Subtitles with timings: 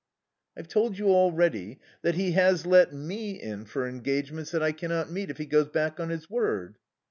[0.57, 5.11] "I've told you already that he has let me in for engagements that I cannot
[5.11, 6.77] meet if he goes back on his word."